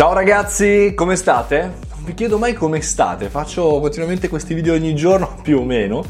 Ciao 0.00 0.14
ragazzi, 0.14 0.94
come 0.94 1.14
state? 1.14 1.60
Non 1.60 2.04
vi 2.06 2.14
chiedo 2.14 2.38
mai 2.38 2.54
come 2.54 2.80
state, 2.80 3.28
faccio 3.28 3.80
continuamente 3.80 4.30
questi 4.30 4.54
video 4.54 4.72
ogni 4.72 4.94
giorno 4.94 5.36
più 5.44 5.58
o 5.58 5.62
meno 5.62 6.02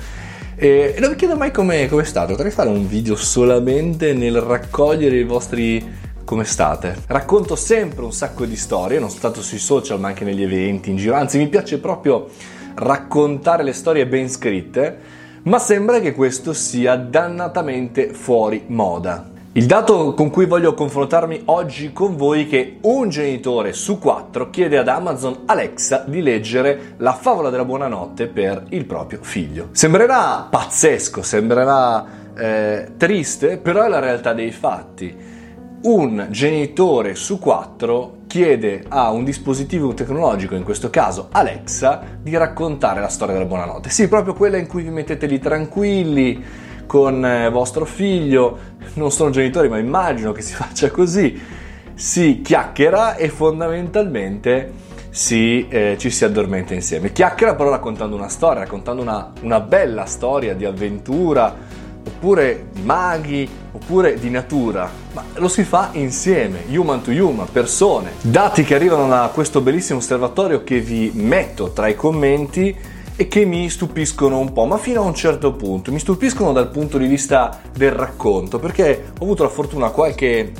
e 0.54 0.94
non 1.00 1.10
vi 1.10 1.16
chiedo 1.16 1.34
mai 1.34 1.50
come, 1.50 1.88
come 1.88 2.04
state, 2.04 2.30
potrei 2.30 2.52
fare 2.52 2.68
un 2.68 2.86
video 2.86 3.16
solamente 3.16 4.12
nel 4.12 4.40
raccogliere 4.40 5.16
i 5.16 5.24
vostri 5.24 5.84
come 6.24 6.44
state. 6.44 7.02
Racconto 7.08 7.56
sempre 7.56 8.04
un 8.04 8.12
sacco 8.12 8.44
di 8.44 8.54
storie, 8.54 9.00
non 9.00 9.10
soltanto 9.10 9.42
sui 9.42 9.58
social 9.58 9.98
ma 9.98 10.06
anche 10.06 10.24
negli 10.24 10.44
eventi, 10.44 10.90
in 10.90 10.96
giro, 10.96 11.16
anzi 11.16 11.38
mi 11.38 11.48
piace 11.48 11.80
proprio 11.80 12.28
raccontare 12.76 13.64
le 13.64 13.72
storie 13.72 14.06
ben 14.06 14.30
scritte, 14.30 14.98
ma 15.42 15.58
sembra 15.58 15.98
che 15.98 16.14
questo 16.14 16.52
sia 16.52 16.94
dannatamente 16.94 18.12
fuori 18.12 18.62
moda. 18.68 19.38
Il 19.52 19.66
dato 19.66 20.14
con 20.14 20.30
cui 20.30 20.46
voglio 20.46 20.74
confrontarmi 20.74 21.42
oggi 21.46 21.92
con 21.92 22.14
voi 22.14 22.44
è 22.44 22.48
che 22.48 22.78
un 22.82 23.08
genitore 23.08 23.72
su 23.72 23.98
quattro 23.98 24.48
chiede 24.48 24.78
ad 24.78 24.86
Amazon 24.86 25.40
Alexa 25.46 26.04
di 26.06 26.22
leggere 26.22 26.94
la 26.98 27.14
favola 27.14 27.50
della 27.50 27.64
buonanotte 27.64 28.28
per 28.28 28.66
il 28.68 28.84
proprio 28.84 29.18
figlio. 29.22 29.70
Sembrerà 29.72 30.46
pazzesco, 30.48 31.22
sembrerà 31.22 32.06
eh, 32.36 32.92
triste, 32.96 33.58
però 33.58 33.82
è 33.82 33.88
la 33.88 33.98
realtà 33.98 34.34
dei 34.34 34.52
fatti. 34.52 35.16
Un 35.82 36.28
genitore 36.30 37.16
su 37.16 37.40
quattro 37.40 38.18
chiede 38.28 38.84
a 38.86 39.10
un 39.10 39.24
dispositivo 39.24 39.92
tecnologico, 39.94 40.54
in 40.54 40.62
questo 40.62 40.90
caso 40.90 41.26
Alexa, 41.32 42.02
di 42.22 42.36
raccontare 42.36 43.00
la 43.00 43.08
storia 43.08 43.34
della 43.34 43.46
buonanotte. 43.46 43.90
Sì, 43.90 44.06
proprio 44.06 44.34
quella 44.34 44.58
in 44.58 44.68
cui 44.68 44.84
vi 44.84 44.90
mettete 44.90 45.26
lì 45.26 45.40
tranquilli 45.40 46.68
con 46.90 47.24
eh, 47.24 47.48
vostro 47.50 47.84
figlio, 47.84 48.58
non 48.94 49.12
sono 49.12 49.30
genitori 49.30 49.68
ma 49.68 49.78
immagino 49.78 50.32
che 50.32 50.42
si 50.42 50.54
faccia 50.54 50.90
così, 50.90 51.40
si 51.94 52.40
chiacchiera 52.42 53.14
e 53.14 53.28
fondamentalmente 53.28 54.72
si, 55.10 55.68
eh, 55.68 55.94
ci 56.00 56.10
si 56.10 56.24
addormenta 56.24 56.74
insieme. 56.74 57.12
Chiacchiera 57.12 57.54
però 57.54 57.70
raccontando 57.70 58.16
una 58.16 58.26
storia, 58.26 58.62
raccontando 58.62 59.02
una, 59.02 59.30
una 59.42 59.60
bella 59.60 60.04
storia 60.06 60.52
di 60.54 60.64
avventura, 60.64 61.54
oppure 62.04 62.66
di 62.72 62.82
maghi, 62.82 63.48
oppure 63.70 64.18
di 64.18 64.28
natura, 64.28 64.90
ma 65.12 65.24
lo 65.34 65.46
si 65.46 65.62
fa 65.62 65.90
insieme, 65.92 66.64
human 66.70 67.02
to 67.02 67.12
human, 67.12 67.46
persone. 67.52 68.14
Dati 68.20 68.64
che 68.64 68.74
arrivano 68.74 69.06
da 69.06 69.30
questo 69.32 69.60
bellissimo 69.60 70.00
osservatorio 70.00 70.64
che 70.64 70.80
vi 70.80 71.12
metto 71.14 71.70
tra 71.70 71.86
i 71.86 71.94
commenti 71.94 72.98
e 73.20 73.28
che 73.28 73.44
mi 73.44 73.68
stupiscono 73.68 74.38
un 74.38 74.50
po', 74.54 74.64
ma 74.64 74.78
fino 74.78 75.02
a 75.02 75.04
un 75.04 75.14
certo 75.14 75.52
punto. 75.52 75.92
Mi 75.92 75.98
stupiscono 75.98 76.54
dal 76.54 76.70
punto 76.70 76.96
di 76.96 77.06
vista 77.06 77.60
del 77.70 77.90
racconto, 77.90 78.58
perché 78.58 79.12
ho 79.18 79.22
avuto 79.22 79.42
la 79.42 79.50
fortuna 79.50 79.90
qualche, 79.90 80.52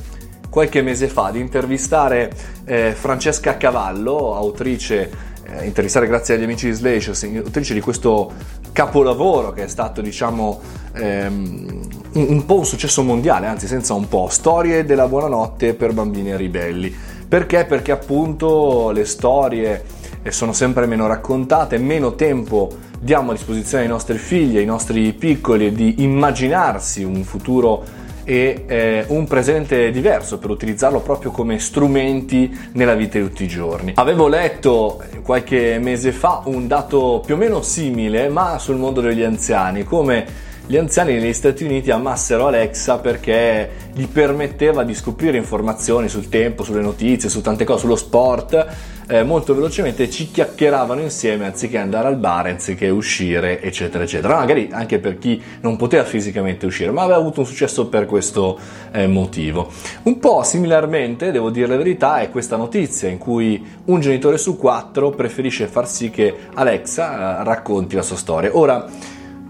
qualche 0.50 0.83
mese 0.83 1.08
fa 1.08 1.31
di 1.31 1.41
intervistare 1.41 2.31
eh, 2.66 2.92
Francesca 2.92 3.56
Cavallo, 3.56 4.34
autrice, 4.34 5.11
eh, 5.42 5.64
intervistare 5.64 6.06
grazie 6.06 6.34
agli 6.34 6.42
amici 6.42 6.66
di 6.66 6.72
Slash, 6.75 7.22
autrice 7.42 7.72
di 7.72 7.81
questo 7.81 8.31
capolavoro 8.72 9.53
che 9.53 9.64
è 9.64 9.66
stato, 9.66 10.03
diciamo, 10.03 10.61
ehm, 10.92 11.81
un, 12.12 12.27
un 12.28 12.44
po' 12.44 12.58
un 12.58 12.66
successo 12.66 13.03
mondiale, 13.03 13.47
anzi 13.47 13.66
senza 13.69 13.94
un 13.94 14.06
po', 14.06 14.28
storie 14.28 14.84
della 14.84 15.08
buonanotte 15.08 15.72
per 15.72 15.94
bambini 15.94 16.36
ribelli. 16.36 16.94
Perché? 17.27 17.64
Perché 17.64 17.91
appunto 17.91 18.91
le 18.91 19.06
storie 19.06 19.83
sono 20.28 20.52
sempre 20.52 20.86
meno 20.86 21.06
raccontate, 21.06 21.78
meno 21.78 22.14
tempo 22.14 22.70
diamo 23.00 23.30
a 23.30 23.34
disposizione 23.34 23.84
ai 23.84 23.88
nostri 23.88 24.18
figli, 24.18 24.58
ai 24.58 24.66
nostri 24.66 25.12
piccoli 25.14 25.72
di 25.72 26.02
immaginarsi 26.02 27.02
un 27.02 27.24
futuro 27.24 27.82
e 28.24 28.64
eh, 28.66 29.04
un 29.08 29.26
presente 29.26 29.91
diverso 29.91 30.38
per 30.38 30.50
utilizzarlo 30.50 31.00
proprio 31.00 31.30
come 31.30 31.58
strumenti 31.58 32.54
nella 32.72 32.94
vita 32.94 33.18
di 33.18 33.24
tutti 33.24 33.44
i 33.44 33.48
giorni. 33.48 33.92
Avevo 33.96 34.28
letto 34.28 35.02
qualche 35.22 35.78
mese 35.80 36.12
fa 36.12 36.42
un 36.44 36.66
dato 36.66 37.22
più 37.24 37.34
o 37.34 37.38
meno 37.38 37.62
simile, 37.62 38.28
ma 38.28 38.58
sul 38.58 38.76
mondo 38.76 39.00
degli 39.00 39.22
anziani, 39.22 39.84
come 39.84 40.48
gli 40.66 40.76
anziani 40.76 41.14
negli 41.14 41.32
Stati 41.32 41.64
Uniti 41.64 41.91
amassero 41.91 42.47
Alexa 42.47 42.98
perché 42.98 43.70
gli 43.92 44.06
permetteva 44.06 44.84
di 44.84 44.94
scoprire 44.94 45.37
informazioni 45.37 46.08
sul 46.08 46.28
tempo, 46.28 46.62
sulle 46.62 46.81
notizie, 46.81 47.28
su 47.28 47.41
tante 47.41 47.64
cose, 47.64 47.81
sullo 47.81 47.97
sport 47.97 48.66
eh, 49.10 49.25
molto 49.25 49.56
velocemente 49.56 50.09
ci 50.09 50.31
chiacchieravano 50.31 51.00
insieme 51.00 51.44
anziché 51.44 51.78
andare 51.78 52.06
al 52.06 52.16
bar, 52.16 52.47
anziché 52.47 52.88
uscire, 52.91 53.60
eccetera, 53.60 54.04
eccetera. 54.04 54.37
Magari 54.37 54.69
anche 54.71 55.00
per 55.00 55.19
chi 55.19 55.43
non 55.62 55.76
poteva 55.76 56.04
fisicamente 56.04 56.65
uscire, 56.65 56.93
ma 56.93 57.03
aveva 57.03 57.19
avuto 57.19 57.41
un 57.41 57.47
successo 57.47 57.88
per 57.88 58.06
questo 58.06 58.56
eh, 58.93 59.09
motivo. 59.09 59.69
Un 60.04 60.20
po' 60.20 60.44
similarmente, 60.44 61.32
devo 61.32 61.50
dire 61.50 61.66
la 61.66 61.76
verità, 61.76 62.20
è 62.20 62.31
questa 62.31 62.56
notizia 62.56 63.09
in 63.09 63.19
cui 63.19 63.65
un 63.87 63.99
genitore 63.99 64.38
su 64.38 64.56
quattro 64.56 65.10
preferisce 65.10 65.66
far 65.66 65.88
sì 65.88 66.10
che 66.10 66.32
Alexa 66.54 67.41
eh, 67.41 67.44
racconti 67.44 67.97
la 67.97 68.03
sua 68.03 68.16
storia. 68.16 68.56
Ora, 68.56 68.87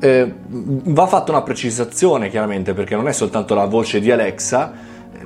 eh, 0.00 0.34
va 0.46 1.06
fatta 1.06 1.32
una 1.32 1.42
precisazione 1.42 2.30
chiaramente 2.30 2.72
perché 2.72 2.96
non 2.96 3.08
è 3.08 3.12
soltanto 3.12 3.54
la 3.54 3.66
voce 3.66 4.00
di 4.00 4.10
Alexa, 4.10 4.72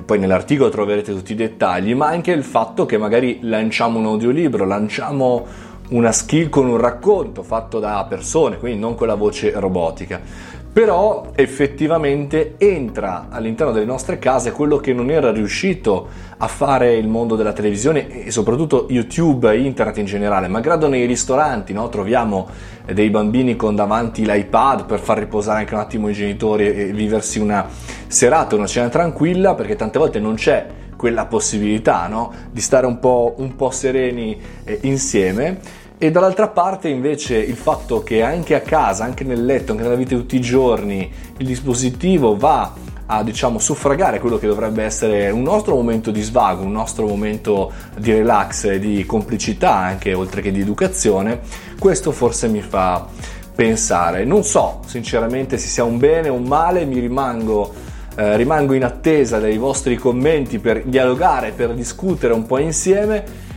poi 0.05 0.19
nell'articolo 0.19 0.69
troverete 0.69 1.13
tutti 1.13 1.33
i 1.33 1.35
dettagli, 1.35 1.95
ma 1.95 2.07
anche 2.07 2.31
il 2.31 2.43
fatto 2.43 2.85
che 2.85 2.97
magari 2.97 3.39
lanciamo 3.41 3.99
un 3.99 4.05
audiolibro, 4.05 4.65
lanciamo 4.65 5.45
una 5.89 6.11
skill 6.11 6.49
con 6.49 6.67
un 6.67 6.77
racconto 6.77 7.43
fatto 7.43 7.79
da 7.79 8.05
persone, 8.09 8.57
quindi 8.57 8.79
non 8.79 8.95
con 8.95 9.07
la 9.07 9.15
voce 9.15 9.51
robotica 9.51 10.63
però 10.75 11.31
effettivamente 11.35 12.55
entra 12.57 13.27
all'interno 13.29 13.71
delle 13.71 13.85
nostre 13.85 14.19
case 14.19 14.51
quello 14.51 14.75
che 14.75 14.91
non 14.91 15.09
era 15.09 15.31
riuscito 15.31 16.09
a 16.35 16.47
fare 16.47 16.95
il 16.95 17.07
mondo 17.07 17.37
della 17.37 17.53
televisione 17.53 18.25
e 18.25 18.29
soprattutto 18.29 18.87
YouTube, 18.89 19.55
internet 19.55 19.99
in 19.99 20.05
generale, 20.05 20.49
malgrado 20.49 20.89
nei 20.89 21.05
ristoranti 21.05 21.71
no? 21.71 21.87
troviamo 21.87 22.49
dei 22.91 23.09
bambini 23.09 23.55
con 23.55 23.73
davanti 23.73 24.25
l'iPad 24.25 24.85
per 24.85 24.99
far 24.99 25.19
riposare 25.19 25.59
anche 25.59 25.73
un 25.75 25.79
attimo 25.79 26.09
i 26.09 26.13
genitori 26.13 26.67
e 26.67 26.85
viversi 26.91 27.39
una 27.39 27.69
serata, 28.07 28.57
una 28.57 28.67
cena 28.67 28.89
tranquilla, 28.89 29.55
perché 29.55 29.77
tante 29.77 29.97
volte 29.97 30.19
non 30.19 30.35
c'è 30.35 30.67
quella 30.97 31.25
possibilità 31.25 32.07
no? 32.07 32.33
di 32.51 32.59
stare 32.59 32.85
un 32.85 32.99
po', 32.99 33.35
un 33.37 33.55
po 33.55 33.69
sereni 33.69 34.37
eh, 34.65 34.79
insieme 34.81 35.83
e 35.97 36.11
dall'altra 36.11 36.49
parte 36.49 36.89
invece 36.89 37.37
il 37.37 37.55
fatto 37.55 38.03
che 38.03 38.21
anche 38.21 38.53
a 38.53 38.59
casa, 38.59 39.03
anche 39.05 39.23
nel 39.23 39.45
letto, 39.45 39.71
anche 39.71 39.83
nella 39.83 39.95
vita 39.95 40.13
di 40.13 40.21
tutti 40.21 40.35
i 40.35 40.41
giorni, 40.41 41.09
il 41.37 41.45
dispositivo 41.45 42.35
va 42.35 42.73
a 43.07 43.23
diciamo 43.23 43.59
suffragare 43.59 44.19
quello 44.19 44.37
che 44.37 44.47
dovrebbe 44.47 44.83
essere 44.83 45.29
un 45.29 45.43
nostro 45.43 45.75
momento 45.75 46.11
di 46.11 46.21
svago, 46.21 46.63
un 46.63 46.71
nostro 46.71 47.07
momento 47.07 47.71
di 47.97 48.11
relax 48.11 48.73
di 48.75 49.05
complicità 49.05 49.75
anche 49.75 50.13
oltre 50.13 50.41
che 50.41 50.51
di 50.51 50.59
educazione, 50.59 51.41
questo 51.79 52.11
forse 52.11 52.47
mi 52.47 52.61
fa 52.61 53.07
pensare. 53.53 54.25
Non 54.25 54.43
so 54.43 54.81
sinceramente 54.85 55.57
se 55.57 55.67
sia 55.67 55.83
un 55.83 55.97
bene 55.97 56.27
o 56.29 56.33
un 56.33 56.43
male, 56.43 56.83
mi 56.85 56.99
rimango, 56.99 57.73
eh, 58.17 58.35
rimango 58.35 58.73
in 58.73 58.83
attesa 58.83 59.39
dei 59.39 59.57
vostri 59.57 59.95
commenti 59.95 60.59
per 60.59 60.83
dialogare, 60.83 61.51
per 61.51 61.73
discutere 61.73 62.33
un 62.33 62.45
po' 62.45 62.57
insieme 62.57 63.53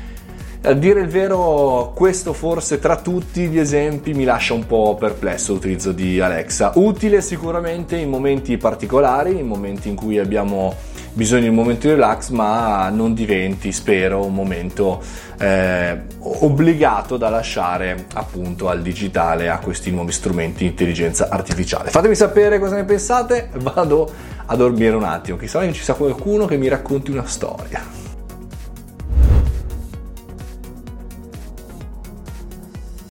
a 0.63 0.73
dire 0.73 1.01
il 1.01 1.09
vero, 1.09 1.93
questo 1.95 2.33
forse 2.33 2.79
tra 2.79 2.97
tutti 2.97 3.47
gli 3.47 3.59
esempi 3.59 4.13
mi 4.13 4.25
lascia 4.25 4.55
un 4.55 4.67
po' 4.67 4.97
perplesso 4.99 5.53
l'utilizzo 5.53 5.93
di 5.93 6.21
Alexa. 6.21 6.73
Utile 6.75 7.21
sicuramente 7.21 7.97
in 7.97 8.09
momenti 8.09 8.57
particolari, 8.57 9.39
in 9.39 9.47
momenti 9.47 9.89
in 9.89 9.95
cui 9.95 10.19
abbiamo 10.19 10.75
bisogno 11.13 11.43
di 11.43 11.49
un 11.49 11.55
momento 11.55 11.87
di 11.87 11.95
relax, 11.95 12.31
ma 12.31 12.89
non 12.91 13.15
diventi, 13.15 13.73
spero, 13.73 14.25
un 14.25 14.35
momento 14.35 15.01
eh, 15.39 15.97
obbligato 16.19 17.17
da 17.17 17.29
lasciare 17.29 18.07
appunto 18.15 18.69
al 18.69 18.83
digitale, 18.83 19.49
a 19.49 19.59
questi 19.59 19.91
nuovi 19.91 20.13
strumenti 20.13 20.65
di 20.65 20.67
intelligenza 20.67 21.29
artificiale. 21.31 21.91
Fatemi 21.91 22.15
sapere 22.15 22.59
cosa 22.59 22.77
ne 22.77 22.85
pensate, 22.85 23.49
vado 23.55 24.11
a 24.47 24.57
dormire 24.57 24.97
un 24.97 25.05
attimo, 25.05 25.37
chissà 25.37 25.61
che 25.61 25.73
ci 25.73 25.83
sia 25.83 25.95
qualcuno 25.95 26.47
che 26.47 26.57
mi 26.57 26.69
racconti 26.69 27.11
una 27.11 27.27
storia. 27.27 28.08